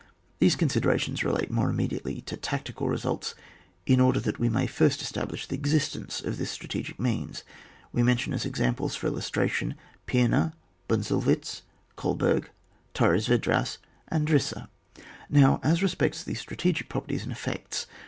[0.39, 3.35] These considerations relate more immediately to tactical results
[3.85, 7.43] in order that we may first establish the existence of this stra tegic means;
[7.91, 9.75] we mention as examples for illustration,
[10.07, 10.53] Pima,
[10.89, 11.61] Bunzelwitz,
[12.03, 12.45] Oolberg,
[12.95, 13.77] Torres Yedras,
[14.07, 14.69] and Drissa.
[15.29, 17.85] Now, as respects the strategic properties and effects.